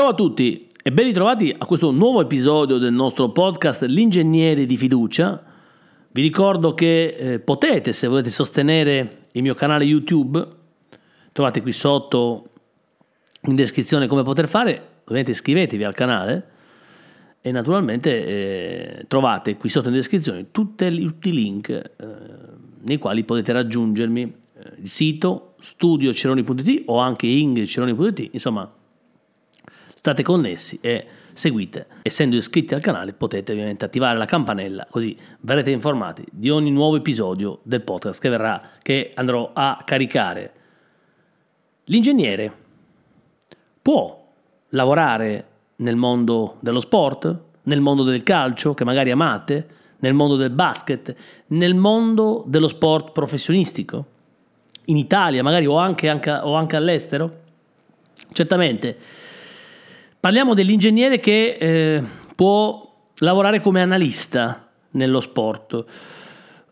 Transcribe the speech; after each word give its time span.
Ciao 0.00 0.08
a 0.08 0.14
tutti 0.14 0.66
e 0.82 0.92
ben 0.92 1.04
ritrovati 1.04 1.54
a 1.58 1.66
questo 1.66 1.90
nuovo 1.90 2.22
episodio 2.22 2.78
del 2.78 2.90
nostro 2.90 3.32
podcast 3.32 3.82
L'ingegnere 3.82 4.64
di 4.64 4.78
fiducia. 4.78 5.44
Vi 6.10 6.22
ricordo 6.22 6.72
che 6.72 7.08
eh, 7.08 7.38
potete, 7.38 7.92
se 7.92 8.06
volete 8.06 8.30
sostenere 8.30 9.18
il 9.32 9.42
mio 9.42 9.52
canale 9.52 9.84
YouTube, 9.84 10.42
trovate 11.32 11.60
qui 11.60 11.72
sotto 11.72 12.48
in 13.42 13.54
descrizione 13.54 14.06
come 14.06 14.22
poter 14.22 14.48
fare, 14.48 15.00
ovviamente 15.02 15.32
iscrivetevi 15.32 15.84
al 15.84 15.92
canale 15.92 16.48
e 17.42 17.50
naturalmente 17.52 18.24
eh, 18.24 19.04
trovate 19.06 19.58
qui 19.58 19.68
sotto 19.68 19.88
in 19.88 19.94
descrizione 19.94 20.50
tutti 20.50 20.86
i 20.86 21.32
link 21.32 21.68
eh, 21.68 22.06
nei 22.86 22.96
quali 22.96 23.22
potete 23.24 23.52
raggiungermi, 23.52 24.22
eh, 24.22 24.62
il 24.80 24.88
sito 24.88 25.56
studioceroni.it 25.60 26.84
o 26.86 26.96
anche 27.00 27.26
ingridceroni.it, 27.26 28.30
insomma 28.32 28.78
state 30.00 30.22
connessi 30.22 30.78
e 30.80 31.06
seguite. 31.34 31.86
Essendo 32.00 32.34
iscritti 32.34 32.72
al 32.72 32.80
canale 32.80 33.12
potete 33.12 33.52
ovviamente 33.52 33.84
attivare 33.84 34.16
la 34.16 34.24
campanella 34.24 34.86
così 34.88 35.14
verrete 35.40 35.72
informati 35.72 36.24
di 36.32 36.48
ogni 36.48 36.70
nuovo 36.70 36.96
episodio 36.96 37.58
del 37.64 37.82
podcast 37.82 38.18
che 38.18 38.30
verrà, 38.30 38.62
che 38.80 39.12
andrò 39.14 39.50
a 39.52 39.82
caricare. 39.84 40.52
L'ingegnere 41.84 42.50
può 43.82 44.26
lavorare 44.70 45.48
nel 45.76 45.96
mondo 45.96 46.56
dello 46.60 46.80
sport, 46.80 47.38
nel 47.64 47.82
mondo 47.82 48.02
del 48.02 48.22
calcio 48.22 48.72
che 48.72 48.84
magari 48.84 49.10
amate, 49.10 49.68
nel 49.98 50.14
mondo 50.14 50.36
del 50.36 50.48
basket, 50.48 51.14
nel 51.48 51.74
mondo 51.74 52.42
dello 52.46 52.68
sport 52.68 53.12
professionistico, 53.12 54.06
in 54.86 54.96
Italia 54.96 55.42
magari 55.42 55.66
o 55.66 55.76
anche, 55.76 56.08
anche, 56.08 56.30
o 56.30 56.54
anche 56.54 56.76
all'estero? 56.76 57.38
Certamente 58.32 59.28
Parliamo 60.20 60.52
dell'ingegnere 60.52 61.18
che 61.18 61.56
eh, 61.58 62.02
può 62.34 62.94
lavorare 63.20 63.62
come 63.62 63.80
analista 63.80 64.68
nello 64.90 65.18
sport, 65.20 65.84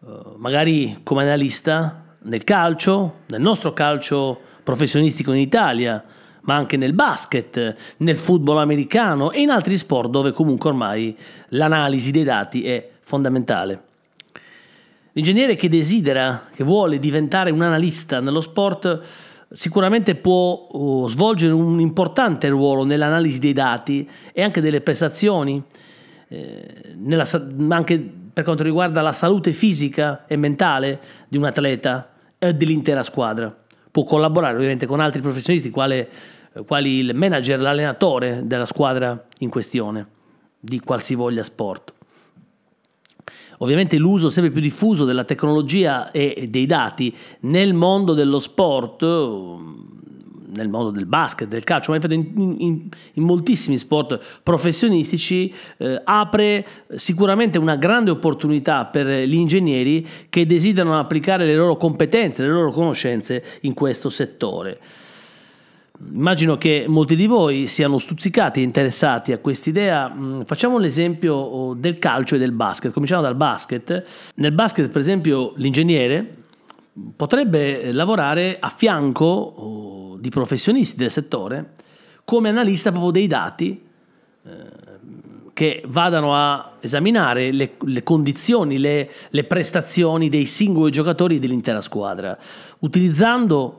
uh, 0.00 0.34
magari 0.36 1.00
come 1.02 1.22
analista 1.22 2.16
nel 2.24 2.44
calcio, 2.44 3.20
nel 3.28 3.40
nostro 3.40 3.72
calcio 3.72 4.38
professionistico 4.62 5.32
in 5.32 5.40
Italia, 5.40 6.04
ma 6.42 6.56
anche 6.56 6.76
nel 6.76 6.92
basket, 6.92 7.74
nel 7.96 8.16
football 8.16 8.58
americano 8.58 9.30
e 9.30 9.40
in 9.40 9.48
altri 9.48 9.78
sport 9.78 10.10
dove 10.10 10.32
comunque 10.32 10.68
ormai 10.68 11.16
l'analisi 11.48 12.10
dei 12.10 12.24
dati 12.24 12.66
è 12.66 12.86
fondamentale. 13.00 13.82
L'ingegnere 15.12 15.56
che 15.56 15.70
desidera, 15.70 16.48
che 16.54 16.64
vuole 16.64 16.98
diventare 16.98 17.50
un 17.50 17.62
analista 17.62 18.20
nello 18.20 18.42
sport, 18.42 19.00
sicuramente 19.50 20.14
può 20.14 20.68
uh, 20.70 21.08
svolgere 21.08 21.52
un 21.52 21.80
importante 21.80 22.48
ruolo 22.48 22.84
nell'analisi 22.84 23.38
dei 23.38 23.52
dati 23.52 24.08
e 24.32 24.42
anche 24.42 24.60
delle 24.60 24.80
prestazioni, 24.80 25.62
eh, 26.28 26.94
nella, 26.96 27.26
anche 27.70 27.98
per 28.32 28.44
quanto 28.44 28.62
riguarda 28.62 29.00
la 29.00 29.12
salute 29.12 29.52
fisica 29.52 30.26
e 30.26 30.36
mentale 30.36 31.00
di 31.28 31.36
un 31.36 31.44
atleta 31.44 32.10
e 32.38 32.54
dell'intera 32.54 33.02
squadra. 33.02 33.54
Può 33.90 34.04
collaborare 34.04 34.54
ovviamente 34.54 34.86
con 34.86 35.00
altri 35.00 35.20
professionisti, 35.20 35.70
quale, 35.70 36.08
quali 36.66 36.98
il 36.98 37.14
manager, 37.14 37.60
l'allenatore 37.60 38.42
della 38.44 38.66
squadra 38.66 39.26
in 39.38 39.48
questione, 39.48 40.06
di 40.60 40.78
qualsivoglia 40.78 41.42
sport. 41.42 41.94
Ovviamente 43.58 43.96
l'uso 43.96 44.30
sempre 44.30 44.52
più 44.52 44.60
diffuso 44.60 45.04
della 45.04 45.24
tecnologia 45.24 46.10
e 46.10 46.48
dei 46.48 46.66
dati 46.66 47.14
nel 47.40 47.74
mondo 47.74 48.14
dello 48.14 48.38
sport, 48.38 49.02
nel 49.02 50.68
mondo 50.68 50.90
del 50.90 51.06
basket, 51.06 51.48
del 51.48 51.64
calcio, 51.64 51.92
ma 51.92 51.98
in, 52.08 52.54
in, 52.58 52.88
in 53.14 53.22
moltissimi 53.22 53.76
sport 53.78 54.40
professionistici, 54.42 55.52
eh, 55.78 56.00
apre 56.04 56.66
sicuramente 56.94 57.58
una 57.58 57.76
grande 57.76 58.10
opportunità 58.10 58.86
per 58.86 59.06
gli 59.06 59.34
ingegneri 59.34 60.06
che 60.28 60.46
desiderano 60.46 60.98
applicare 60.98 61.44
le 61.44 61.54
loro 61.54 61.76
competenze, 61.76 62.44
le 62.44 62.50
loro 62.50 62.70
conoscenze 62.70 63.42
in 63.62 63.74
questo 63.74 64.08
settore. 64.08 64.78
Immagino 66.14 66.56
che 66.56 66.84
molti 66.86 67.16
di 67.16 67.26
voi 67.26 67.66
siano 67.66 67.98
stuzzicati 67.98 68.60
e 68.60 68.62
interessati 68.62 69.32
a 69.32 69.38
quest'idea. 69.38 70.08
Mm, 70.08 70.42
facciamo 70.42 70.78
l'esempio 70.78 71.34
oh, 71.34 71.74
del 71.74 71.98
calcio 71.98 72.36
e 72.36 72.38
del 72.38 72.52
basket. 72.52 72.92
Cominciamo 72.92 73.22
dal 73.22 73.34
basket. 73.34 74.04
Nel 74.36 74.52
basket, 74.52 74.88
per 74.90 75.00
esempio, 75.00 75.54
l'ingegnere 75.56 76.36
potrebbe 77.16 77.92
lavorare 77.92 78.58
a 78.60 78.68
fianco 78.68 79.24
oh, 79.24 80.16
di 80.18 80.28
professionisti 80.30 80.96
del 80.96 81.10
settore 81.10 81.72
come 82.24 82.50
analista 82.50 82.90
proprio 82.90 83.10
dei 83.10 83.26
dati 83.26 83.82
eh, 84.44 84.50
che 85.54 85.82
vadano 85.86 86.34
a 86.36 86.74
esaminare 86.78 87.50
le, 87.50 87.72
le 87.80 88.02
condizioni, 88.04 88.78
le, 88.78 89.10
le 89.30 89.44
prestazioni 89.44 90.28
dei 90.28 90.44
singoli 90.44 90.92
giocatori 90.92 91.40
dell'intera 91.40 91.80
squadra, 91.80 92.38
utilizzando 92.80 93.76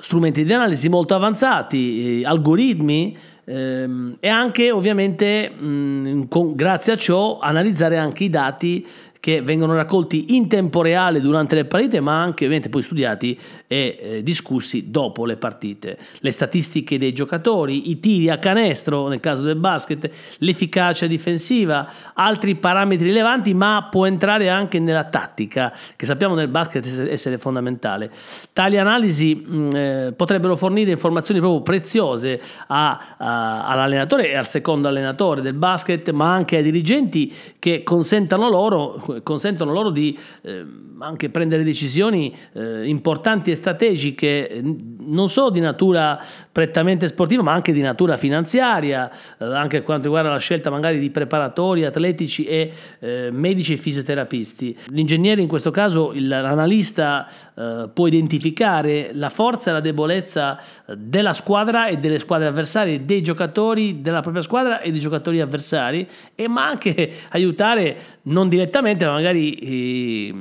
strumenti 0.00 0.44
di 0.44 0.52
analisi 0.52 0.88
molto 0.88 1.14
avanzati, 1.14 2.20
eh, 2.20 2.26
algoritmi 2.26 3.16
ehm, 3.44 4.16
e 4.20 4.28
anche 4.28 4.70
ovviamente 4.70 5.50
mh, 5.50 6.28
con, 6.28 6.54
grazie 6.54 6.92
a 6.92 6.96
ciò 6.96 7.38
analizzare 7.38 7.96
anche 7.96 8.24
i 8.24 8.30
dati 8.30 8.86
che 9.20 9.42
vengono 9.42 9.74
raccolti 9.74 10.36
in 10.36 10.48
tempo 10.48 10.82
reale 10.82 11.20
durante 11.20 11.54
le 11.54 11.64
partite, 11.64 12.00
ma 12.00 12.20
anche 12.20 12.44
ovviamente 12.44 12.68
poi 12.68 12.82
studiati 12.82 13.38
e 13.66 13.98
eh, 14.00 14.22
discussi 14.22 14.90
dopo 14.90 15.24
le 15.24 15.36
partite. 15.36 15.98
Le 16.18 16.30
statistiche 16.30 16.98
dei 16.98 17.12
giocatori, 17.12 17.90
i 17.90 18.00
tiri 18.00 18.30
a 18.30 18.38
canestro 18.38 19.08
nel 19.08 19.20
caso 19.20 19.42
del 19.42 19.56
basket, 19.56 20.10
l'efficacia 20.38 21.06
difensiva, 21.06 21.88
altri 22.14 22.54
parametri 22.54 23.06
rilevanti, 23.06 23.54
ma 23.54 23.88
può 23.90 24.06
entrare 24.06 24.48
anche 24.48 24.78
nella 24.78 25.04
tattica, 25.04 25.72
che 25.96 26.06
sappiamo 26.06 26.34
nel 26.34 26.48
basket 26.48 27.08
essere 27.08 27.38
fondamentale. 27.38 28.10
Tali 28.52 28.78
analisi 28.78 29.34
mh, 29.34 29.68
eh, 29.74 30.12
potrebbero 30.16 30.56
fornire 30.56 30.90
informazioni 30.90 31.40
proprio 31.40 31.62
preziose 31.62 32.40
a, 32.68 33.16
a, 33.16 33.66
all'allenatore 33.66 34.30
e 34.30 34.36
al 34.36 34.46
secondo 34.46 34.88
allenatore 34.88 35.40
del 35.40 35.54
basket, 35.54 36.10
ma 36.10 36.32
anche 36.32 36.56
ai 36.56 36.62
dirigenti 36.62 37.32
che 37.58 37.82
consentano 37.82 38.48
loro 38.48 39.15
consentono 39.22 39.72
loro 39.72 39.90
di 39.90 40.18
eh, 40.42 40.64
anche 40.98 41.30
prendere 41.30 41.62
decisioni 41.62 42.34
eh, 42.52 42.86
importanti 42.88 43.50
e 43.50 43.54
strategiche, 43.54 44.62
non 44.62 45.28
solo 45.28 45.50
di 45.50 45.60
natura 45.60 46.18
prettamente 46.50 47.06
sportiva, 47.08 47.42
ma 47.42 47.52
anche 47.52 47.72
di 47.72 47.80
natura 47.80 48.16
finanziaria, 48.16 49.10
eh, 49.38 49.44
anche 49.44 49.82
quanto 49.82 50.04
riguarda 50.04 50.30
la 50.30 50.38
scelta 50.38 50.70
magari 50.70 50.98
di 50.98 51.10
preparatori, 51.10 51.84
atletici 51.84 52.44
e 52.44 52.72
eh, 52.98 53.28
medici 53.30 53.74
e 53.74 53.76
fisioterapisti. 53.76 54.76
L'ingegnere 54.88 55.40
in 55.40 55.48
questo 55.48 55.70
caso, 55.70 56.12
l'analista 56.14 57.28
eh, 57.54 57.90
può 57.92 58.06
identificare 58.06 59.10
la 59.12 59.28
forza 59.28 59.70
e 59.70 59.72
la 59.74 59.80
debolezza 59.80 60.58
della 60.96 61.32
squadra 61.32 61.86
e 61.86 61.96
delle 61.96 62.18
squadre 62.18 62.48
avversarie, 62.48 63.04
dei 63.04 63.22
giocatori 63.22 64.00
della 64.00 64.20
propria 64.20 64.42
squadra 64.42 64.80
e 64.80 64.90
dei 64.90 65.00
giocatori 65.00 65.40
avversari, 65.40 66.08
e 66.34 66.48
ma 66.48 66.66
anche 66.66 67.12
aiutare 67.30 67.96
non 68.26 68.48
direttamente, 68.48 69.04
ma 69.04 69.12
magari 69.12 69.54
eh, 69.54 70.34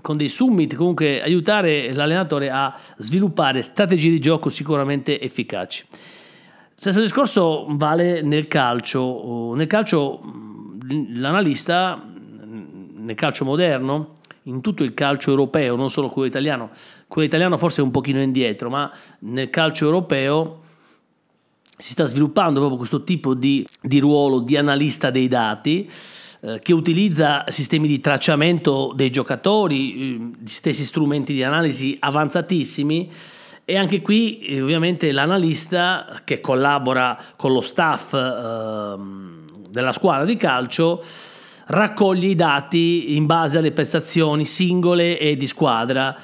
con 0.00 0.16
dei 0.16 0.28
summit, 0.28 0.74
comunque 0.74 1.22
aiutare 1.22 1.92
l'allenatore 1.92 2.50
a 2.50 2.74
sviluppare 2.96 3.62
strategie 3.62 4.10
di 4.10 4.20
gioco 4.20 4.48
sicuramente 4.48 5.20
efficaci. 5.20 5.84
Stesso 6.74 7.00
discorso 7.00 7.66
vale 7.70 8.22
nel 8.22 8.46
calcio. 8.46 9.52
Nel 9.54 9.66
calcio 9.66 10.20
l'analista, 11.14 12.00
nel 12.96 13.14
calcio 13.16 13.44
moderno, 13.44 14.14
in 14.44 14.60
tutto 14.60 14.84
il 14.84 14.94
calcio 14.94 15.30
europeo, 15.30 15.76
non 15.76 15.90
solo 15.90 16.08
quello 16.08 16.28
italiano, 16.28 16.70
quello 17.06 17.26
italiano 17.26 17.58
forse 17.58 17.80
è 17.80 17.84
un 17.84 17.90
pochino 17.90 18.20
indietro, 18.20 18.70
ma 18.70 18.90
nel 19.20 19.50
calcio 19.50 19.84
europeo 19.84 20.62
si 21.76 21.92
sta 21.92 22.06
sviluppando 22.06 22.58
proprio 22.58 22.78
questo 22.78 23.04
tipo 23.04 23.34
di, 23.34 23.66
di 23.80 23.98
ruolo 23.98 24.40
di 24.40 24.56
analista 24.56 25.10
dei 25.10 25.28
dati 25.28 25.90
eh, 26.40 26.60
che 26.62 26.72
utilizza 26.72 27.44
sistemi 27.48 27.88
di 27.88 28.00
tracciamento 28.00 28.92
dei 28.94 29.10
giocatori, 29.10 29.94
eh, 29.94 30.30
gli 30.40 30.46
stessi 30.46 30.84
strumenti 30.84 31.32
di 31.32 31.42
analisi 31.42 31.96
avanzatissimi. 31.98 33.10
E 33.64 33.76
anche 33.76 34.00
qui 34.00 34.38
eh, 34.38 34.62
ovviamente 34.62 35.12
l'analista 35.12 36.20
che 36.24 36.40
collabora 36.40 37.18
con 37.36 37.52
lo 37.52 37.60
staff 37.60 38.14
ehm, 38.14 39.44
della 39.68 39.92
squadra 39.92 40.24
di 40.24 40.36
calcio 40.36 41.04
raccoglie 41.66 42.28
i 42.28 42.34
dati 42.34 43.16
in 43.16 43.26
base 43.26 43.58
alle 43.58 43.72
prestazioni 43.72 44.44
singole 44.44 45.18
e 45.18 45.36
di 45.36 45.46
squadra 45.46 46.16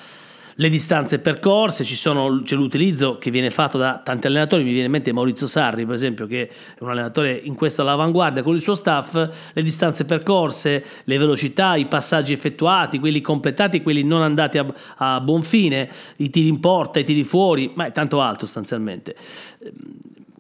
le 0.57 0.69
distanze 0.69 1.19
percorse, 1.19 1.85
sono, 1.85 2.43
c'è 2.43 2.55
l'utilizzo 2.55 3.19
che 3.19 3.31
viene 3.31 3.51
fatto 3.51 3.79
da 3.79 4.01
tanti 4.05 4.27
allenatori, 4.27 4.63
mi 4.63 4.71
viene 4.71 4.87
in 4.87 4.93
mente 4.93 5.13
Maurizio 5.13 5.47
Sarri 5.47 5.85
per 5.85 5.95
esempio 5.95 6.27
che 6.27 6.49
è 6.49 6.83
un 6.83 6.91
allenatore 6.91 7.33
in 7.43 7.55
questo 7.55 7.83
all'avanguardia 7.83 8.43
con 8.43 8.55
il 8.55 8.61
suo 8.61 8.75
staff, 8.75 9.15
le 9.53 9.63
distanze 9.63 10.05
percorse, 10.05 10.85
le 11.05 11.19
velocità, 11.19 11.77
i 11.77 11.87
passaggi 11.87 12.33
effettuati, 12.33 12.99
quelli 12.99 13.21
completati, 13.21 13.83
quelli 13.83 14.03
non 14.05 14.23
andati 14.23 14.59
a, 14.59 14.67
a 14.97 15.21
buon 15.21 15.43
fine, 15.43 15.91
i 16.17 16.31
tiri 16.31 16.49
in 16.49 16.61
porta, 16.61 16.99
i 16.99 17.05
tiri 17.05 17.25
fuori, 17.25 17.73
ma 17.75 17.87
è 17.87 17.93
tanto 17.93 18.21
altro 18.21 18.47
sostanzialmente. 18.47 19.15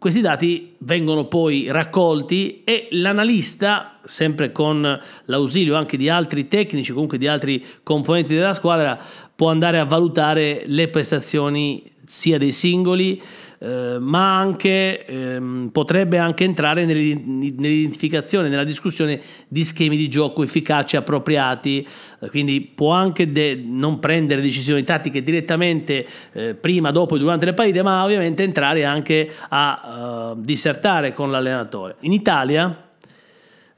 Questi 0.05 0.20
dati 0.20 0.75
vengono 0.81 1.25
poi 1.28 1.70
raccolti 1.70 2.62
e 2.62 2.88
l'analista, 2.90 4.00
sempre 4.05 4.52
con 4.52 5.00
l'ausilio 5.25 5.76
anche 5.76 5.96
di 5.96 6.10
altri 6.10 6.46
tecnici, 6.46 6.93
comunque 6.93 7.17
di 7.17 7.26
altri 7.26 7.64
componenti 7.82 8.34
della 8.34 8.52
squadra, 8.52 9.00
può 9.36 9.50
andare 9.50 9.78
a 9.78 9.84
valutare 9.84 10.62
le 10.66 10.88
prestazioni 10.88 11.92
sia 12.06 12.38
dei 12.38 12.52
singoli, 12.52 13.20
eh, 13.58 13.96
ma 13.98 14.38
anche 14.38 15.06
ehm, 15.06 15.70
potrebbe 15.72 16.19
anche 16.19 16.44
entrare 16.44 16.84
nell'identificazione, 16.84 18.48
nella 18.48 18.64
discussione 18.64 19.20
di 19.48 19.64
schemi 19.64 19.96
di 19.96 20.08
gioco 20.08 20.42
efficaci, 20.42 20.96
appropriati, 20.96 21.86
eh, 22.20 22.28
quindi 22.28 22.60
può 22.60 22.92
anche 22.92 23.25
non 23.64 23.98
prendere 24.00 24.42
decisioni 24.42 24.84
tattiche 24.84 25.22
direttamente 25.22 26.06
eh, 26.32 26.54
prima, 26.54 26.90
dopo 26.90 27.16
e 27.16 27.19
durante 27.19 27.46
le 27.46 27.54
partite, 27.54 27.82
ma 27.82 28.04
ovviamente 28.04 28.42
entrare 28.42 28.84
anche 28.84 29.31
a 29.48 30.32
uh, 30.34 30.40
dissertare 30.40 31.12
con 31.12 31.31
l'allenatore. 31.31 31.96
In 32.00 32.12
Italia, 32.12 32.88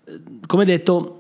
eh, 0.05 0.21
come 0.47 0.65
detto, 0.65 1.16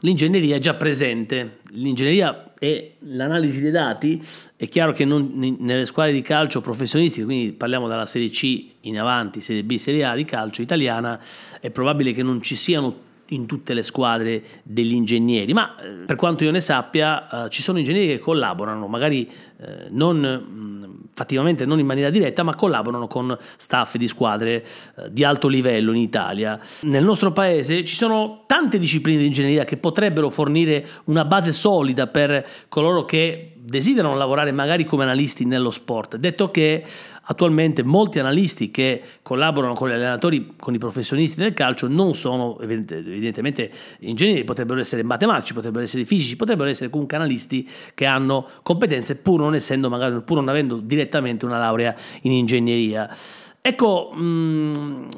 l'ingegneria 0.00 0.56
è 0.56 0.58
già 0.58 0.74
presente, 0.74 1.58
l'ingegneria 1.70 2.52
e 2.58 2.96
l'analisi 3.00 3.60
dei 3.60 3.70
dati. 3.70 4.22
È 4.56 4.68
chiaro 4.68 4.92
che 4.92 5.04
non, 5.04 5.30
nelle 5.58 5.84
squadre 5.84 6.12
di 6.12 6.22
calcio 6.22 6.60
professionistiche, 6.60 7.24
quindi 7.24 7.52
parliamo 7.52 7.88
dalla 7.88 8.06
Serie 8.06 8.30
C 8.30 8.64
in 8.80 8.98
avanti, 8.98 9.40
Serie 9.40 9.64
B, 9.64 9.76
Serie 9.76 10.04
A 10.04 10.14
di 10.14 10.24
calcio 10.24 10.62
italiana, 10.62 11.20
è 11.60 11.70
probabile 11.70 12.12
che 12.12 12.22
non 12.22 12.40
ci 12.42 12.54
siano 12.54 13.04
in 13.28 13.46
tutte 13.46 13.74
le 13.74 13.82
squadre 13.82 14.42
degli 14.62 14.92
ingegneri, 14.92 15.52
ma 15.52 15.76
eh, 15.76 16.04
per 16.06 16.16
quanto 16.16 16.44
io 16.44 16.50
ne 16.50 16.60
sappia 16.60 17.46
eh, 17.46 17.50
ci 17.50 17.62
sono 17.62 17.78
ingegneri 17.78 18.06
che 18.06 18.18
collaborano, 18.18 18.86
magari 18.86 19.28
eh, 19.58 19.86
non 19.90 20.18
mh, 20.18 21.08
fattivamente 21.14 21.64
non 21.64 21.78
in 21.78 21.86
maniera 21.86 22.10
diretta, 22.10 22.42
ma 22.42 22.54
collaborano 22.54 23.06
con 23.06 23.36
staff 23.56 23.96
di 23.96 24.06
squadre 24.06 24.64
eh, 24.96 25.10
di 25.10 25.24
alto 25.24 25.48
livello 25.48 25.92
in 25.92 25.98
Italia. 25.98 26.60
Nel 26.82 27.04
nostro 27.04 27.32
paese 27.32 27.84
ci 27.84 27.94
sono 27.94 28.44
tante 28.46 28.78
discipline 28.78 29.18
di 29.18 29.26
ingegneria 29.26 29.64
che 29.64 29.76
potrebbero 29.76 30.30
fornire 30.30 30.86
una 31.04 31.24
base 31.24 31.52
solida 31.52 32.06
per 32.06 32.46
coloro 32.68 33.04
che 33.04 33.55
desiderano 33.66 34.16
lavorare 34.16 34.52
magari 34.52 34.84
come 34.84 35.02
analisti 35.02 35.44
nello 35.44 35.70
sport. 35.70 36.16
Detto 36.16 36.50
che 36.50 36.84
Attualmente 37.28 37.82
molti 37.82 38.20
analisti 38.20 38.70
che 38.70 39.02
collaborano 39.20 39.74
con 39.74 39.88
gli 39.88 39.92
allenatori, 39.92 40.52
con 40.56 40.74
i 40.74 40.78
professionisti 40.78 41.40
del 41.40 41.54
calcio, 41.54 41.88
non 41.88 42.14
sono 42.14 42.56
evidentemente 42.60 43.68
ingegneri, 44.00 44.44
potrebbero 44.44 44.78
essere 44.78 45.02
matematici, 45.02 45.52
potrebbero 45.52 45.82
essere 45.82 46.04
fisici, 46.04 46.36
potrebbero 46.36 46.68
essere 46.68 46.88
comunque 46.88 47.16
analisti 47.16 47.68
che 47.94 48.06
hanno 48.06 48.46
competenze 48.62 49.16
pur 49.16 49.40
non 49.40 49.56
essendo 49.56 49.88
magari 49.88 50.20
pur 50.22 50.36
non 50.36 50.48
avendo 50.48 50.76
direttamente 50.76 51.44
una 51.44 51.58
laurea 51.58 51.96
in 52.22 52.30
ingegneria. 52.30 53.12
Ecco, 53.60 54.10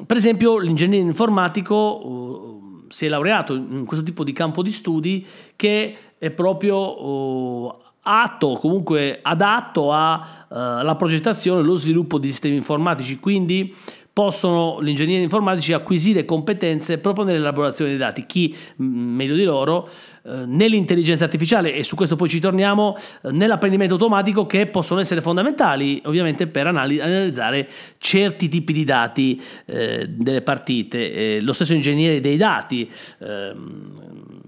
per 0.07 0.17
esempio, 0.17 0.57
l'ingegnere 0.57 1.03
informatico 1.03 1.75
uh, 1.77 2.87
si 2.89 3.05
è 3.05 3.11
laureato 3.11 3.53
in 3.53 3.85
questo 3.85 4.03
tipo 4.03 4.25
di 4.25 4.33
campo 4.33 4.63
di 4.63 4.73
studi 4.73 5.27
che 5.55 5.97
è 6.17 6.31
proprio 6.31 7.05
uh, 7.05 7.79
atto, 8.09 8.55
comunque 8.55 9.19
adatto 9.21 9.93
alla 9.93 10.91
uh, 10.91 10.97
progettazione 10.97 11.61
e 11.61 11.63
lo 11.63 11.77
sviluppo 11.77 12.19
di 12.19 12.29
sistemi 12.29 12.57
informatici, 12.57 13.19
quindi 13.19 13.75
possono 14.19 14.83
gli 14.83 14.89
ingegneri 14.89 15.23
informatici 15.23 15.73
acquisire 15.73 16.25
competenze 16.25 16.99
proprio 16.99 17.25
nell'elaborazione 17.25 17.91
dei 17.91 18.01
dati, 18.01 18.27
chi 18.27 18.53
meglio 18.79 19.37
di 19.37 19.45
loro 19.45 19.89
eh, 20.25 20.45
nell'intelligenza 20.45 21.23
artificiale 21.23 21.73
e 21.73 21.85
su 21.85 21.95
questo 21.95 22.17
poi 22.17 22.29
ci 22.29 22.41
torniamo 22.41 22.97
eh, 22.97 23.31
nell'apprendimento 23.31 23.95
automatico 23.95 24.45
che 24.45 24.67
possono 24.67 24.99
essere 24.99 25.21
fondamentali 25.21 26.03
ovviamente 26.07 26.49
per 26.49 26.67
analizzare 26.67 27.69
certi 27.99 28.49
tipi 28.49 28.73
di 28.73 28.83
dati 28.83 29.41
eh, 29.67 30.09
delle 30.09 30.43
partite, 30.43 31.13
eh, 31.13 31.41
lo 31.41 31.53
stesso 31.53 31.75
ingegnere 31.75 32.19
dei 32.19 32.37
dati 32.37 32.91
ehm, 33.21 34.41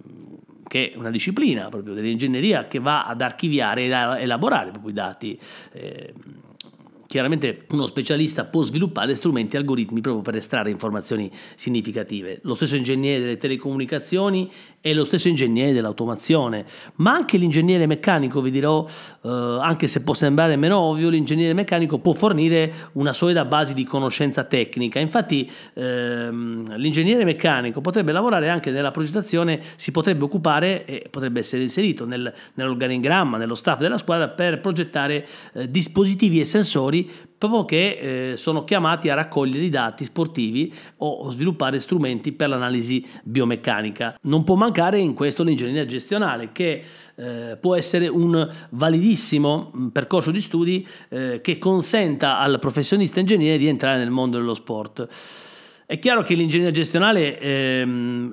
che 0.70 0.92
è 0.92 0.96
una 0.96 1.10
disciplina 1.10 1.68
proprio 1.68 1.94
dell'ingegneria 1.94 2.68
che 2.68 2.78
va 2.78 3.04
ad 3.04 3.20
archiviare 3.22 3.86
e 3.86 3.92
ad 3.92 4.20
elaborare 4.20 4.70
proprio 4.70 4.92
i 4.92 4.94
dati. 4.94 5.40
Eh, 5.72 6.14
Chiaramente 7.10 7.64
uno 7.70 7.86
specialista 7.86 8.44
può 8.44 8.62
sviluppare 8.62 9.16
strumenti 9.16 9.56
e 9.56 9.58
algoritmi 9.58 10.00
proprio 10.00 10.22
per 10.22 10.36
estrarre 10.36 10.70
informazioni 10.70 11.28
significative. 11.56 12.38
Lo 12.42 12.54
stesso 12.54 12.76
ingegnere 12.76 13.18
delle 13.18 13.36
telecomunicazioni 13.36 14.48
e 14.80 14.94
lo 14.94 15.04
stesso 15.04 15.26
ingegnere 15.26 15.72
dell'automazione, 15.72 16.64
ma 16.96 17.12
anche 17.12 17.36
l'ingegnere 17.36 17.86
meccanico, 17.86 18.40
vi 18.40 18.52
dirò, 18.52 18.86
eh, 19.22 19.28
anche 19.28 19.88
se 19.88 20.04
può 20.04 20.14
sembrare 20.14 20.54
meno 20.54 20.78
ovvio, 20.78 21.08
l'ingegnere 21.08 21.52
meccanico 21.52 21.98
può 21.98 22.12
fornire 22.12 22.72
una 22.92 23.12
solida 23.12 23.44
base 23.44 23.74
di 23.74 23.82
conoscenza 23.82 24.44
tecnica. 24.44 25.00
Infatti 25.00 25.50
ehm, 25.74 26.76
l'ingegnere 26.76 27.24
meccanico 27.24 27.80
potrebbe 27.80 28.12
lavorare 28.12 28.48
anche 28.50 28.70
nella 28.70 28.92
progettazione, 28.92 29.60
si 29.74 29.90
potrebbe 29.90 30.22
occupare 30.22 30.84
e 30.84 31.08
potrebbe 31.10 31.40
essere 31.40 31.62
inserito 31.62 32.06
nel, 32.06 32.32
nell'organigramma, 32.54 33.36
nello 33.36 33.56
staff 33.56 33.80
della 33.80 33.98
squadra 33.98 34.28
per 34.28 34.60
progettare 34.60 35.26
eh, 35.54 35.68
dispositivi 35.68 36.38
e 36.38 36.44
sensori 36.44 36.98
proprio 37.38 37.64
che 37.64 38.32
eh, 38.32 38.36
sono 38.36 38.64
chiamati 38.64 39.08
a 39.08 39.14
raccogliere 39.14 39.64
i 39.64 39.70
dati 39.70 40.04
sportivi 40.04 40.72
o 40.98 41.30
sviluppare 41.30 41.80
strumenti 41.80 42.32
per 42.32 42.48
l'analisi 42.48 43.06
biomeccanica. 43.22 44.18
Non 44.22 44.44
può 44.44 44.56
mancare 44.56 44.98
in 44.98 45.14
questo 45.14 45.42
l'ingegneria 45.42 45.86
gestionale 45.86 46.50
che 46.52 46.82
eh, 47.16 47.56
può 47.60 47.76
essere 47.76 48.08
un 48.08 48.48
validissimo 48.70 49.72
mm, 49.74 49.88
percorso 49.88 50.30
di 50.30 50.40
studi 50.40 50.86
eh, 51.08 51.40
che 51.40 51.58
consenta 51.58 52.38
al 52.38 52.58
professionista 52.58 53.20
ingegnere 53.20 53.58
di 53.58 53.68
entrare 53.68 53.98
nel 53.98 54.10
mondo 54.10 54.38
dello 54.38 54.54
sport. 54.54 55.06
È 55.86 55.98
chiaro 55.98 56.22
che 56.22 56.34
l'ingegneria 56.34 56.72
gestionale 56.72 57.38
ehm, 57.38 58.32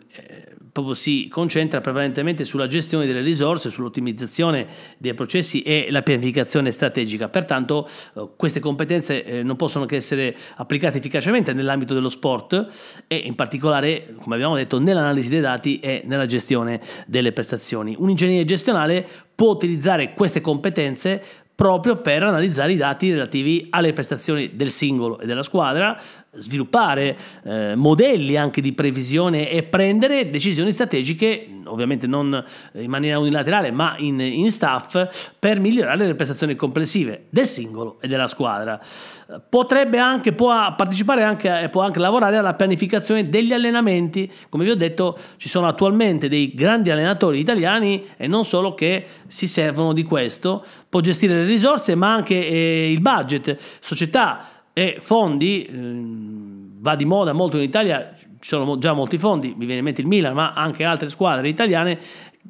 proprio 0.78 0.94
si 0.94 1.28
concentra 1.28 1.82
prevalentemente 1.82 2.46
sulla 2.46 2.68
gestione 2.68 3.08
delle 3.08 3.22
risorse, 3.22 3.72
sull'ottimizzazione 3.72 4.68
dei 5.00 5.16
processi 5.16 5.64
e 5.64 5.88
la 5.90 6.04
pianificazione 6.04 6.70
strategica. 6.70 7.30
Pertanto 7.30 7.90
eh, 8.14 8.28
queste 8.36 8.60
competenze 8.60 9.24
eh, 9.24 9.42
non 9.42 9.56
possono 9.56 9.86
che 9.86 9.96
essere 9.96 10.36
applicate 10.56 11.00
efficacemente 11.00 11.54
nell'ambito 11.54 11.96
dello 11.96 12.10
sport 12.10 12.68
e 13.08 13.16
in 13.16 13.34
particolare, 13.34 14.14
come 14.20 14.36
abbiamo 14.36 14.56
detto, 14.56 14.80
nell'analisi 14.80 15.30
dei 15.30 15.42
dati 15.42 15.80
e 15.80 16.04
nella 16.06 16.28
gestione 16.28 16.80
delle 17.08 17.32
prestazioni. 17.32 17.96
Un 17.98 18.12
ingegnere 18.12 18.46
gestionale 18.46 19.08
può 19.34 19.50
utilizzare 19.50 20.14
queste 20.14 20.42
competenze 20.42 21.24
proprio 21.58 21.96
per 21.96 22.22
analizzare 22.22 22.74
i 22.74 22.78
dati 22.78 23.12
relativi 23.12 23.66
alle 23.72 23.92
prestazioni 23.92 24.56
del 24.56 24.70
singolo 24.70 25.18
e 25.18 25.26
della 25.26 25.42
squadra, 25.42 26.00
sviluppare 26.38 27.18
eh, 27.44 27.76
modelli 27.76 28.38
anche 28.38 28.62
di 28.62 28.74
previsione 28.74 29.50
e 29.50 29.64
prendere 29.64 30.30
decisioni 30.30 30.72
strategiche, 30.72 31.48
ovviamente 31.66 32.08
non 32.08 32.44
in 32.74 32.90
maniera 32.90 33.20
unilaterale, 33.20 33.72
ma 33.72 33.96
in, 33.98 34.20
in 34.20 34.52
staff, 34.52 35.36
per 35.38 35.60
migliorare 35.60 36.06
le 36.06 36.16
prestazioni 36.16 36.56
complessive 36.56 37.26
del 37.30 37.46
singolo 37.46 37.98
e 38.02 38.08
della 38.08 38.28
squadra. 38.28 38.80
Potrebbe 39.50 39.98
anche, 39.98 40.32
può 40.32 40.74
partecipare 40.76 41.22
anche 41.24 41.62
e 41.62 41.70
può 41.70 41.82
anche 41.82 42.00
lavorare 42.00 42.38
alla 42.38 42.54
pianificazione 42.54 43.28
degli 43.28 43.52
allenamenti. 43.52 44.32
Come 44.48 44.64
vi 44.64 44.70
ho 44.70 44.76
detto, 44.76 45.18
ci 45.36 45.50
sono 45.50 45.68
attualmente 45.68 46.30
dei 46.30 46.54
grandi 46.54 46.92
allenatori 46.92 47.40
italiani 47.40 48.06
e 48.16 48.28
non 48.28 48.46
solo 48.46 48.74
che 48.74 49.06
si 49.28 49.48
servono 49.48 49.92
di 49.92 50.04
questo. 50.04 50.64
Può 50.88 51.02
gestire 51.02 51.34
le 51.34 51.46
risorse, 51.46 51.94
ma 51.96 52.14
anche 52.14 52.36
eh, 52.36 52.90
il 52.90 53.02
budget, 53.02 53.58
società 53.80 54.57
e 54.78 54.98
fondi, 55.00 55.66
eh, 55.66 56.02
va 56.82 56.96
di 56.96 57.04
moda 57.04 57.34
molto 57.34 57.58
in 57.58 57.64
Italia, 57.64 58.14
ci 58.16 58.50
sono 58.50 58.78
già 58.78 58.94
molti 58.94 59.18
fondi, 59.18 59.56
mi 59.58 59.66
viene 59.66 59.80
in 59.80 59.84
mente 59.84 60.02
il 60.02 60.08
Milan, 60.08 60.36
ma 60.36 60.54
anche 60.54 60.84
altre 60.84 61.10
squadre 61.10 61.50
italiane 61.50 61.98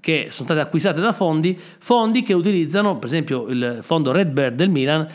che 0.02 0.28
sono 0.30 0.44
state 0.44 0.60
acquistate 0.60 1.00
da 1.00 1.14
fondi, 1.14 1.58
fondi 1.58 2.24
che 2.24 2.34
utilizzano, 2.34 2.98
per 2.98 3.06
esempio 3.06 3.48
il 3.48 3.80
fondo 3.82 4.12
Redbird 4.12 4.56
del 4.56 4.68
Milan, 4.68 5.08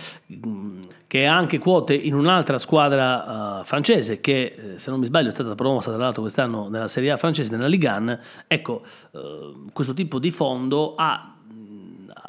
che 1.07 1.27
ha 1.27 1.37
anche 1.37 1.59
quote 1.59 1.93
in 1.93 2.15
un'altra 2.15 2.57
squadra 2.57 3.59
uh, 3.61 3.65
francese 3.65 4.23
che, 4.23 4.55
eh, 4.57 4.79
se 4.79 4.89
non 4.89 4.99
mi 4.99 5.05
sbaglio, 5.05 5.29
è 5.29 5.33
stata 5.33 5.55
promossa 5.55 5.91
tra 5.91 6.01
l'altro 6.01 6.23
quest'anno 6.23 6.71
nella 6.71 6.89
Serie 6.89 7.11
A 7.11 7.19
francese, 7.19 7.51
nella 7.55 7.69
Ligue 7.69 7.91
1. 7.91 8.19
Ecco, 8.47 8.81
uh, 9.11 9.71
questo 9.71 9.93
tipo 9.93 10.19
di 10.19 10.31
fondo 10.31 10.95
ha 10.97 11.32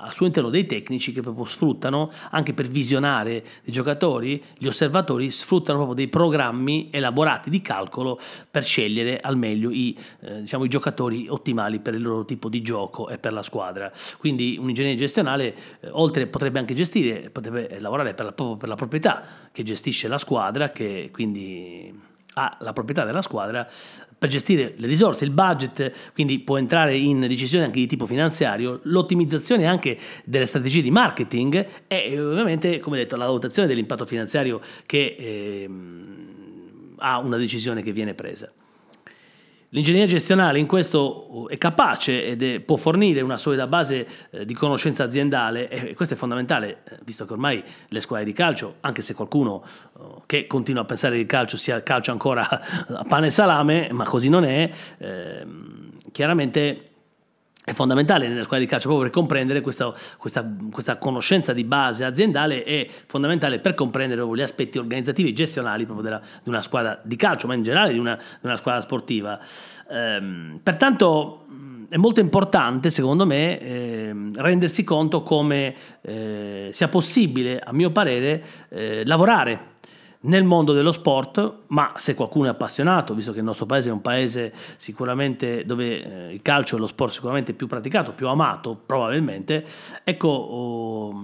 al 0.04 0.14
suo 0.14 0.26
interno 0.26 0.50
dei 0.50 0.66
tecnici 0.66 1.14
che 1.14 1.22
proprio 1.22 1.46
sfruttano 1.46 2.12
anche 2.32 2.54
per 2.54 2.68
visionare 2.68 3.44
i 3.64 3.72
giocatori, 3.72 4.44
gli 4.58 4.68
osservatori 4.68 5.32
sfruttano 5.32 5.78
proprio 5.78 5.96
dei 5.96 6.08
programmi 6.08 6.90
elaborati 6.92 7.50
di 7.50 7.62
calcolo 7.62 8.20
per 8.50 8.64
scegliere 8.64 9.20
al 9.20 9.38
meglio 9.38 9.70
i, 9.72 9.98
eh, 10.22 10.42
diciamo, 10.42 10.66
i 10.66 10.70
giocatori 10.70 11.28
ottimali 11.28 11.80
per 11.80 11.96
il 11.96 12.02
loro 12.02 12.26
tipo 12.26 12.50
di 12.50 12.62
gioco 12.62 13.10
e 13.10 13.18
per 13.18 13.34
la 13.34 13.44
squadra. 13.44 13.92
Quindi 14.18 14.58
un 14.60 14.70
ingegnere 14.70 14.96
gestionale, 14.96 15.56
eh, 15.80 15.90
oltre 15.92 16.28
potrebbe 16.28 16.60
anche 16.60 16.74
gestire, 16.74 17.30
potrebbe 17.30 17.80
lavorare 17.80 18.14
per 18.14 18.26
la, 18.26 18.32
per 18.34 18.68
la 18.68 18.76
proprietà 18.76 19.24
che 19.52 19.64
gestisce 19.64 20.08
la 20.08 20.18
squadra, 20.18 20.72
che 20.72 21.10
quindi 21.12 22.12
ha 22.36 22.58
la 22.60 22.74
proprietà 22.74 23.06
della 23.06 23.22
squadra 23.22 23.68
per 24.18 24.30
gestire 24.30 24.74
le 24.78 24.88
risorse, 24.88 25.26
il 25.26 25.32
budget, 25.32 26.12
quindi 26.14 26.40
può 26.40 26.58
entrare 26.58 26.96
in 26.96 27.20
decisioni 27.22 27.66
anche 27.66 27.80
di 27.80 27.88
tipo 27.88 28.06
finanziario, 28.06 28.80
l'ottimizzazione 28.84 29.66
anche 29.66 29.98
delle 30.24 30.46
strategie 30.46 30.82
di 30.82 30.92
marketing 30.92 31.66
e 31.88 32.20
ovviamente, 32.22 32.80
come 32.80 32.98
detto, 32.98 33.18
la 33.18 33.26
valutazione 33.26 33.68
dell'impatto 33.68 34.06
finanziario 34.06 34.62
che 34.86 35.16
eh, 35.20 35.70
ha 37.00 37.20
una 37.20 37.36
decisione 37.36 37.82
che 37.82 37.92
viene 37.92 38.14
presa. 38.14 38.50
L'ingegneria 39.74 40.06
gestionale 40.06 40.60
in 40.60 40.68
questo 40.68 41.48
è 41.50 41.58
capace 41.58 42.24
ed 42.24 42.44
è, 42.44 42.60
può 42.60 42.76
fornire 42.76 43.22
una 43.22 43.38
solida 43.38 43.66
base 43.66 44.08
eh, 44.30 44.46
di 44.46 44.54
conoscenza 44.54 45.04
aziendale 45.04 45.68
e 45.68 45.96
questo 45.96 46.14
è 46.14 46.18
fondamentale, 46.18 46.84
eh, 46.84 47.00
visto 47.04 47.26
che 47.26 47.34
ormai 47.34 47.64
le 47.88 48.00
squadre 48.00 48.24
di 48.24 48.34
calcio, 48.34 48.76
anche 48.82 49.02
se 49.02 49.16
qualcuno 49.16 49.64
eh, 49.98 50.02
che 50.28 50.46
continua 50.46 50.84
a 50.84 50.86
pensare 50.86 51.16
che 51.16 51.22
il 51.22 51.26
calcio 51.26 51.58
sia 51.58 51.82
calcio 51.82 52.12
ancora 52.12 52.48
a 52.88 53.04
pane 53.04 53.28
e 53.28 53.30
salame, 53.32 53.90
ma 53.92 54.04
così 54.04 54.30
non 54.30 54.44
è, 54.46 54.70
ehm, 55.00 55.90
chiaramente 56.12 56.93
è 57.66 57.72
fondamentale 57.74 58.28
nelle 58.28 58.42
squadre 58.42 58.66
di 58.66 58.70
calcio 58.70 58.88
proprio 58.90 59.10
per 59.10 59.18
comprendere 59.18 59.62
questa, 59.62 59.94
questa, 60.18 60.46
questa, 60.70 60.98
conoscenza 60.98 61.54
di 61.54 61.64
base 61.64 62.04
aziendale 62.04 62.64
è 62.64 62.88
fondamentale 63.06 63.60
per 63.60 63.74
comprendere 63.74 64.22
gli 64.36 64.42
aspetti 64.42 64.78
organizzativi 64.78 65.30
e 65.30 65.34
gestionali 65.34 65.86
proprio 65.86 66.04
della, 66.04 66.22
di 66.44 66.50
una 66.50 66.62
squadra 66.62 67.00
di 67.02 67.16
calcio, 67.16 67.48
ma 67.48 67.54
in 67.54 67.64
generale 67.64 67.94
di 67.94 68.00
una, 68.00 68.16
di 68.16 68.46
una 68.46 68.58
squadra 68.58 68.82
sportiva. 68.82 69.40
Ehm, 69.90 70.60
pertanto 70.62 71.46
è 71.88 71.98
molto 71.98 72.20
importante, 72.20 72.90
secondo 72.90 73.26
me, 73.26 73.60
eh, 73.60 74.16
rendersi 74.34 74.84
conto 74.84 75.22
come 75.24 75.76
eh, 76.02 76.70
sia 76.72 76.88
possibile, 76.90 77.60
a 77.60 77.72
mio 77.72 77.92
parere, 77.92 78.44
eh, 78.70 79.06
lavorare 79.06 79.72
nel 80.26 80.44
mondo 80.44 80.74
dello 80.74 80.92
sport, 80.92 81.54
ma 81.68 81.94
se 81.96 82.16
qualcuno 82.16 82.48
è 82.48 82.50
appassionato, 82.50 83.14
visto 83.14 83.32
che 83.32 83.40
il 83.40 83.44
nostro 83.44 83.66
paese 83.66 83.90
è 83.90 83.92
un 83.92 84.02
paese 84.02 84.54
sicuramente 84.78 85.66
dove 85.66 86.28
eh, 86.30 86.34
il 86.34 86.42
calcio 86.42 86.76
è 86.76 86.80
lo 86.80 86.88
sport 86.88 87.14
sicuramente 87.14 87.54
più 87.54 87.68
praticato, 87.68 88.14
più 88.14 88.28
amato 88.28 88.80
probabilmente, 88.86 89.66
ecco, 90.04 90.28
oh, 90.28 91.24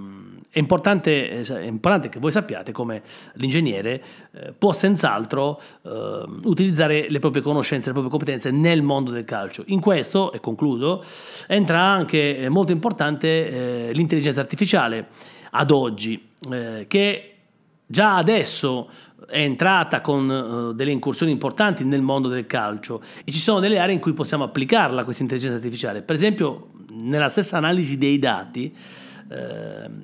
è, 0.49 0.59
importante, 0.59 1.43
è, 1.43 1.61
importante, 1.61 2.09
che 2.09 2.19
voi 2.19 2.31
sappiate 2.31 2.71
come 2.71 3.01
l'ingegnere 3.33 4.03
eh, 4.31 4.53
può 4.57 4.73
senz'altro 4.73 5.61
eh, 5.83 6.23
utilizzare 6.43 7.09
le 7.09 7.19
proprie 7.19 7.41
conoscenze, 7.41 7.87
le 7.87 7.93
proprie 7.93 8.11
competenze 8.11 8.51
nel 8.51 8.81
mondo 8.81 9.11
del 9.11 9.23
calcio. 9.23 9.63
In 9.67 9.79
questo, 9.79 10.33
e 10.33 10.41
concludo, 10.41 11.03
entra 11.47 11.79
anche 11.79 12.37
eh, 12.37 12.49
molto 12.49 12.73
importante 12.73 13.27
eh, 13.87 13.93
l'intelligenza 13.93 14.41
artificiale 14.41 15.07
ad 15.51 15.71
oggi, 15.71 16.27
eh, 16.51 16.85
che 16.87 17.33
già 17.91 18.17
adesso 18.17 18.87
è 19.27 19.41
entrata 19.41 19.99
con 20.01 20.29
uh, 20.29 20.73
delle 20.73 20.91
incursioni 20.91 21.31
importanti 21.31 21.83
nel 21.83 22.03
mondo 22.03 22.27
del 22.27 22.45
calcio 22.45 23.01
e 23.23 23.31
ci 23.31 23.39
sono 23.39 23.59
delle 23.59 23.79
aree 23.79 23.95
in 23.95 23.99
cui 23.99 24.13
possiamo 24.13 24.43
applicarla 24.43 25.03
questa 25.03 25.23
intelligenza 25.23 25.57
artificiale. 25.57 26.03
Per 26.03 26.15
esempio, 26.15 26.69
nella 26.91 27.29
stessa 27.29 27.57
analisi 27.57 27.97
dei 27.97 28.19
dati, 28.19 28.71
uh, 29.27 29.35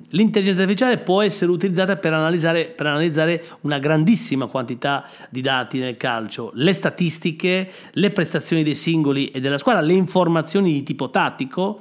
l'intelligenza 0.08 0.62
artificiale 0.62 0.98
può 0.98 1.22
essere 1.22 1.52
utilizzata 1.52 1.96
per 1.96 2.12
analizzare, 2.12 2.64
per 2.66 2.86
analizzare 2.86 3.44
una 3.60 3.78
grandissima 3.78 4.46
quantità 4.46 5.04
di 5.30 5.40
dati 5.40 5.78
nel 5.78 5.96
calcio, 5.96 6.50
le 6.54 6.72
statistiche, 6.72 7.70
le 7.92 8.10
prestazioni 8.10 8.64
dei 8.64 8.74
singoli 8.74 9.30
e 9.30 9.38
della 9.40 9.58
squadra, 9.58 9.80
le 9.80 9.92
informazioni 9.92 10.72
di 10.72 10.82
tipo 10.82 11.08
tattico 11.10 11.80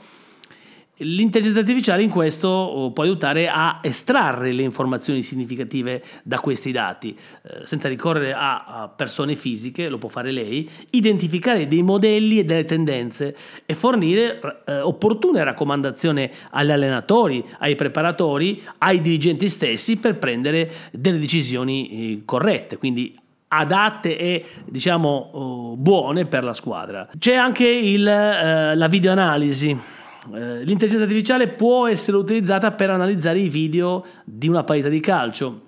L'intelligenza 0.99 1.59
artificiale 1.59 2.03
in 2.03 2.09
questo 2.09 2.47
oh, 2.47 2.91
può 2.91 3.03
aiutare 3.03 3.49
a 3.49 3.79
estrarre 3.81 4.53
le 4.53 4.61
informazioni 4.61 5.23
significative 5.23 6.01
da 6.23 6.39
questi 6.39 6.71
dati, 6.71 7.13
eh, 7.41 7.65
senza 7.67 7.89
ricorrere 7.89 8.33
a, 8.33 8.89
persone 8.95 9.35
fisiche, 9.35 9.89
lo 9.89 9.97
può 9.97 10.07
fare 10.07 10.31
lei, 10.31 10.69
identificare 10.91 11.67
dei 11.67 11.83
modelli 11.83 12.39
e 12.39 12.45
delle 12.45 12.63
tendenze 12.63 13.35
e 13.65 13.73
fornire 13.73 14.63
eh, 14.65 14.79
opportune 14.79 15.43
raccomandazioni 15.43 16.31
agli 16.51 16.71
allenatori, 16.71 17.43
ai 17.59 17.75
preparatori, 17.75 18.63
ai 18.77 19.01
dirigenti 19.01 19.49
stessi 19.49 19.97
per 19.97 20.17
prendere 20.17 20.71
delle 20.91 21.19
decisioni 21.19 21.89
eh, 21.89 22.21
corrette, 22.23 22.77
quindi 22.77 23.19
adatte 23.49 24.17
e 24.17 24.45
diciamo 24.63 25.29
oh, 25.33 25.75
buone 25.75 26.25
per 26.25 26.45
la 26.45 26.53
squadra. 26.53 27.09
C'è 27.17 27.35
anche 27.35 27.67
il, 27.67 28.03
la 28.03 28.87
videoanalisi 28.87 29.93
eh, 30.33 30.63
l'intelligenza 30.63 31.03
artificiale 31.03 31.49
può 31.49 31.87
essere 31.87 32.17
utilizzata 32.17 32.71
per 32.71 32.89
analizzare 32.89 33.39
i 33.39 33.49
video 33.49 34.05
di 34.23 34.47
una 34.47 34.63
partita 34.63 34.89
di 34.89 34.99
calcio. 34.99 35.61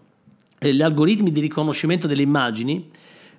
Eh, 0.58 0.74
gli 0.74 0.82
algoritmi 0.82 1.32
di 1.32 1.40
riconoscimento 1.40 2.08
delle 2.08 2.24
immagini 2.24 2.88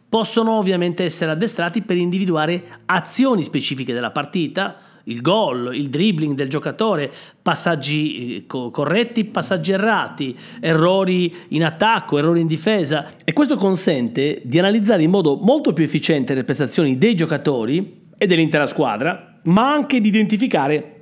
possono 0.08 0.52
ovviamente 0.52 1.04
essere 1.04 1.32
addestrati 1.32 1.82
per 1.82 1.96
individuare 1.96 2.80
azioni 2.86 3.42
specifiche 3.42 3.92
della 3.92 4.10
partita, 4.10 4.76
il 5.04 5.20
gol, 5.20 5.74
il 5.74 5.88
dribbling 5.88 6.34
del 6.34 6.48
giocatore, 6.48 7.10
passaggi 7.42 8.36
eh, 8.36 8.46
corretti, 8.46 9.24
passaggi 9.24 9.72
errati, 9.72 10.36
errori 10.60 11.34
in 11.48 11.64
attacco, 11.64 12.18
errori 12.18 12.40
in 12.40 12.46
difesa 12.46 13.06
e 13.24 13.32
questo 13.32 13.56
consente 13.56 14.40
di 14.44 14.58
analizzare 14.58 15.02
in 15.02 15.10
modo 15.10 15.36
molto 15.36 15.72
più 15.72 15.84
efficiente 15.84 16.34
le 16.34 16.44
prestazioni 16.44 16.96
dei 16.96 17.14
giocatori 17.14 18.06
e 18.16 18.26
dell'intera 18.26 18.66
squadra, 18.66 19.40
ma 19.44 19.72
anche 19.72 20.00
di 20.00 20.08
identificare 20.08 20.97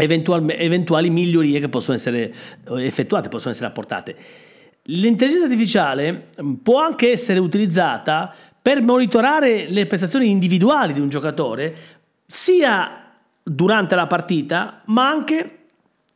eventuali, 0.00 0.54
eventuali 0.56 1.10
migliorie 1.10 1.60
che 1.60 1.68
possono 1.68 1.96
essere 1.96 2.32
eh, 2.68 2.84
effettuate, 2.84 3.28
possono 3.28 3.52
essere 3.52 3.68
apportate. 3.68 4.16
L'intelligenza 4.84 5.44
artificiale 5.44 6.28
mm, 6.42 6.54
può 6.54 6.80
anche 6.80 7.10
essere 7.10 7.38
utilizzata 7.38 8.34
per 8.62 8.82
monitorare 8.82 9.68
le 9.68 9.86
prestazioni 9.86 10.30
individuali 10.30 10.92
di 10.92 11.00
un 11.00 11.08
giocatore, 11.08 11.74
sia 12.26 13.12
durante 13.42 13.94
la 13.94 14.06
partita, 14.06 14.82
ma 14.86 15.08
anche 15.08 15.58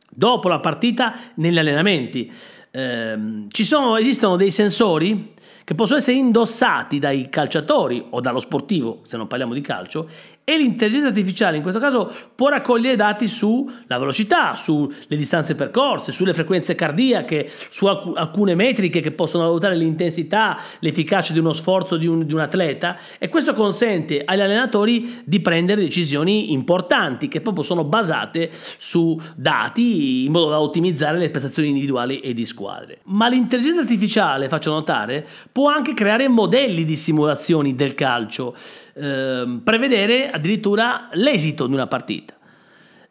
dopo 0.09 0.47
la 0.47 0.59
partita 0.59 1.15
negli 1.35 1.57
allenamenti. 1.57 2.31
Eh, 2.71 3.47
sono, 3.49 3.97
esistono 3.97 4.35
dei 4.35 4.51
sensori 4.51 5.33
che 5.63 5.73
possono 5.73 5.97
essere 5.97 6.17
indossati 6.17 6.99
dai 6.99 7.27
calciatori 7.29 8.05
o 8.11 8.19
dallo 8.19 8.39
sportivo, 8.39 9.01
se 9.05 9.17
non 9.17 9.27
parliamo 9.27 9.53
di 9.53 9.61
calcio, 9.61 10.07
e 10.47 10.57
l'intelligenza 10.57 11.07
artificiale 11.07 11.57
in 11.57 11.63
questo 11.63 11.79
caso 11.79 12.13
può 12.35 12.49
raccogliere 12.49 12.95
dati 12.95 13.27
sulla 13.27 13.97
velocità, 13.97 14.55
sulle 14.55 14.93
distanze 15.09 15.55
percorse, 15.55 16.11
sulle 16.11 16.33
frequenze 16.33 16.75
cardiache, 16.75 17.51
su 17.69 17.87
alcune 17.87 18.53
metriche 18.53 19.01
che 19.01 19.11
possono 19.11 19.45
valutare 19.45 19.75
l'intensità, 19.75 20.59
l'efficacia 20.79 21.33
di 21.33 21.39
uno 21.39 21.51
sforzo 21.51 21.97
di 21.97 22.05
un, 22.05 22.27
di 22.27 22.33
un 22.33 22.41
atleta 22.41 22.95
e 23.17 23.27
questo 23.27 23.55
consente 23.55 24.21
agli 24.23 24.39
allenatori 24.39 25.23
di 25.25 25.39
prendere 25.39 25.81
decisioni 25.81 26.51
importanti 26.51 27.27
che 27.27 27.41
proprio 27.41 27.63
sono 27.63 27.83
basate 27.83 28.51
su 28.77 29.19
dati 29.35 30.25
in 30.25 30.31
modo 30.31 30.49
da 30.49 30.61
ottimizzare 30.61 31.17
le 31.17 31.31
prestazioni 31.31 31.69
individuali 31.69 32.19
e 32.19 32.35
di 32.35 32.45
squadre. 32.45 32.99
Ma 33.05 33.27
l'intelligenza 33.27 33.79
artificiale, 33.79 34.47
faccio 34.47 34.71
notare, 34.71 35.25
può 35.51 35.69
anche 35.69 35.95
creare 35.95 36.27
modelli 36.27 36.85
di 36.85 36.95
simulazioni 36.95 37.73
del 37.73 37.95
calcio 37.95 38.55
Ehm, 38.97 39.59
prevedere 39.61 40.31
addirittura 40.31 41.09
l'esito 41.13 41.67
di 41.67 41.73
una 41.73 41.87
partita. 41.87 42.33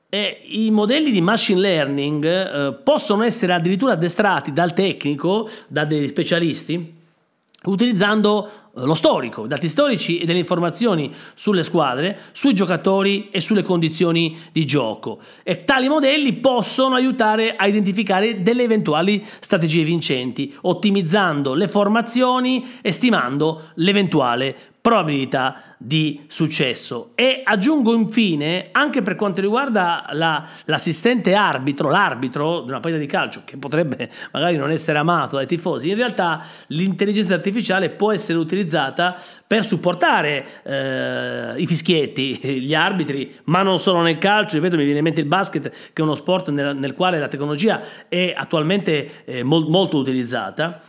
E 0.08 0.40
I 0.46 0.70
modelli 0.70 1.10
di 1.10 1.20
machine 1.20 1.60
learning 1.60 2.24
eh, 2.24 2.72
possono 2.82 3.22
essere 3.22 3.52
addirittura 3.52 3.92
addestrati 3.92 4.50
dal 4.54 4.72
tecnico, 4.72 5.46
da 5.68 5.84
degli 5.84 6.08
specialisti, 6.08 6.94
utilizzando 7.64 8.46
eh, 8.46 8.80
lo 8.80 8.94
storico, 8.94 9.46
dati 9.46 9.68
storici 9.68 10.20
e 10.20 10.24
delle 10.24 10.38
informazioni 10.38 11.12
sulle 11.34 11.62
squadre, 11.62 12.18
sui 12.32 12.54
giocatori 12.54 13.28
e 13.30 13.42
sulle 13.42 13.62
condizioni 13.62 14.38
di 14.52 14.64
gioco. 14.64 15.18
E 15.42 15.64
tali 15.64 15.88
modelli 15.88 16.32
possono 16.32 16.94
aiutare 16.94 17.56
a 17.56 17.66
identificare 17.66 18.40
delle 18.40 18.62
eventuali 18.62 19.22
strategie 19.38 19.82
vincenti, 19.82 20.54
ottimizzando 20.62 21.52
le 21.52 21.68
formazioni 21.68 22.78
e 22.80 22.90
stimando 22.90 23.72
l'eventuale 23.74 24.72
probabilità 24.84 25.76
di 25.78 26.24
successo. 26.26 27.12
E 27.14 27.40
aggiungo 27.42 27.94
infine, 27.94 28.68
anche 28.70 29.00
per 29.00 29.14
quanto 29.14 29.40
riguarda 29.40 30.04
la, 30.12 30.46
l'assistente 30.66 31.32
arbitro, 31.32 31.88
l'arbitro 31.88 32.60
di 32.60 32.68
una 32.68 32.80
partita 32.80 32.98
di 32.98 33.06
calcio, 33.06 33.40
che 33.46 33.56
potrebbe 33.56 34.10
magari 34.32 34.58
non 34.58 34.70
essere 34.70 34.98
amato 34.98 35.36
dai 35.36 35.46
tifosi, 35.46 35.88
in 35.88 35.94
realtà 35.94 36.44
l'intelligenza 36.66 37.32
artificiale 37.32 37.88
può 37.88 38.12
essere 38.12 38.36
utilizzata 38.36 39.16
per 39.46 39.64
supportare 39.64 40.46
eh, 40.64 41.54
i 41.56 41.66
fischietti, 41.66 42.60
gli 42.60 42.74
arbitri, 42.74 43.36
ma 43.44 43.62
non 43.62 43.78
solo 43.78 44.02
nel 44.02 44.18
calcio, 44.18 44.56
ripeto, 44.56 44.76
mi 44.76 44.84
viene 44.84 44.98
in 44.98 45.04
mente 45.04 45.22
il 45.22 45.26
basket, 45.26 45.70
che 45.70 45.92
è 45.94 46.02
uno 46.02 46.14
sport 46.14 46.50
nel, 46.50 46.76
nel 46.76 46.92
quale 46.92 47.18
la 47.18 47.28
tecnologia 47.28 47.80
è 48.06 48.34
attualmente 48.36 49.24
eh, 49.24 49.42
mol, 49.44 49.66
molto 49.66 49.96
utilizzata 49.96 50.82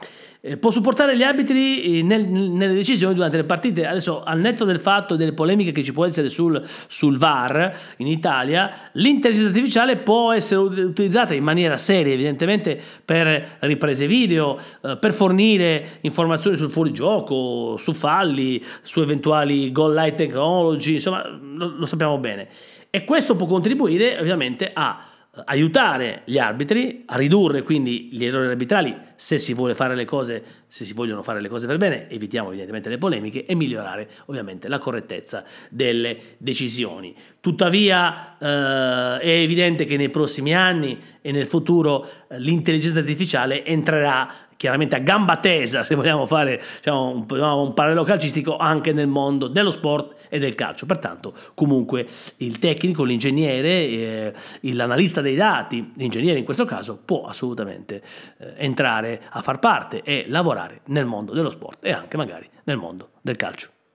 eh, 0.48 0.58
può 0.58 0.70
supportare 0.70 1.18
gli 1.18 1.24
arbitri 1.24 1.98
eh, 1.98 2.04
nel, 2.04 2.24
nelle 2.28 2.75
decisioni 2.75 3.16
durante 3.16 3.38
le 3.38 3.46
partite. 3.46 3.88
Adesso, 3.88 4.22
al 4.24 4.40
netto 4.40 4.64
del 4.64 4.80
fatto 4.80 5.16
delle 5.16 5.34
polemiche 5.34 5.72
che 5.72 5.84
ci 5.84 5.92
può 5.92 6.06
essere 6.06 6.30
sul, 6.30 6.64
sul 6.88 7.18
VAR 7.18 7.75
in 7.98 8.06
Italia, 8.06 8.72
l'intelligenza 8.92 9.50
artificiale 9.50 9.98
può 9.98 10.32
essere 10.32 10.62
utilizzata 10.62 11.34
in 11.34 11.44
maniera 11.44 11.78
seria, 11.78 12.14
evidentemente, 12.14 12.80
per 13.04 13.58
riprese 13.62 14.06
video, 14.06 14.60
eh, 14.84 14.98
per 14.98 15.14
fornire 15.14 15.98
informazioni 16.02 16.56
sul 16.58 16.70
fuorigioco, 16.70 17.78
su 17.78 17.94
falli, 17.94 18.64
su 18.84 19.02
eventuali 19.02 19.72
goal 19.72 19.96
line 19.96 20.14
technology, 20.14 20.94
insomma, 20.94 21.28
lo, 21.28 21.74
lo 21.75 21.86
sappiamo 21.88 22.20
bene. 22.20 22.48
E 22.92 23.04
questo 23.04 23.36
può 23.36 23.48
contribuire 23.48 24.20
ovviamente 24.20 24.70
a 24.72 25.14
aiutare 25.46 26.22
gli 26.25 26.38
arbitri 26.38 27.04
a 27.08 27.18
ridurre 27.18 27.63
quindi 27.63 28.10
gli 28.12 28.24
errori 28.24 28.48
arbitrali 28.48 28.96
se 29.15 29.38
si 29.38 29.54
vuole 29.54 29.75
fare 29.75 29.96
le 29.96 30.06
cose, 30.06 30.44
se 30.68 30.84
si 30.84 30.94
vogliono 30.94 31.22
fare 31.24 31.42
le 31.42 31.48
cose 31.48 31.68
per 31.68 31.77
bene, 31.77 32.10
evitiamo 32.10 32.50
evidentemente 32.50 32.89
le 32.89 32.98
polemiche 32.98 33.46
e 33.46 33.56
migliorare 33.56 34.10
ovviamente 34.25 34.68
la 34.68 34.77
correttezza 34.77 35.44
delle 35.70 36.36
decisioni. 36.38 37.15
Tuttavia 37.39 38.38
eh, 38.38 39.20
è 39.20 39.30
evidente 39.30 39.86
che 39.86 39.98
nei 39.98 40.10
prossimi 40.10 40.54
anni 40.54 41.00
e 41.22 41.32
nel 41.32 41.46
futuro 41.46 42.08
eh, 42.27 42.39
l'intelligenza 42.39 43.00
artificiale 43.00 43.65
entrerà 43.65 44.45
chiaramente 44.58 44.96
a 44.96 45.00
gamba 45.00 45.38
tesa, 45.38 45.84
se 45.84 45.96
vogliamo 45.96 46.26
fare 46.26 46.62
diciamo, 46.78 47.10
un, 47.10 47.26
un, 47.30 47.74
parallelo 47.74 48.04
calcistico, 48.04 48.58
anche 48.58 48.94
nel 48.94 49.08
mondo 49.08 49.48
dello 49.48 49.72
sport 49.72 50.28
e 50.30 50.40
del 50.40 50.56
calcio. 50.56 50.86
Pertanto, 50.86 51.34
comunque, 51.54 52.08
il 52.38 52.60
tecnico, 52.60 53.04
l'ingegnere, 53.04 53.70
eh, 53.70 54.34
l'analista 54.62 55.22
dei 55.22 55.36
dati, 55.36 55.92
l'ingegnere 55.96 56.40
in 56.40 56.46
questo 56.46 56.66
caso, 56.66 57.00
può 57.04 57.26
assolutamente 57.26 58.02
eh, 58.38 58.54
entrare 58.58 59.22
a 59.30 59.42
far 59.42 59.60
parte 59.60 60.02
e 60.04 60.26
lavorare 60.28 60.82
nel 60.86 61.06
mondo 61.06 61.34
dello 61.34 61.50
sport 61.50 61.80
e 61.82 61.92
anche 61.92 62.18
magari 62.18 62.50
nel 62.64 62.78
mondo 62.78 63.10
del 63.22 63.36
calcio. 63.36 63.75